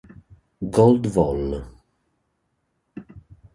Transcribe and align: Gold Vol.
Gold 0.77 1.05
Vol. 1.13 1.61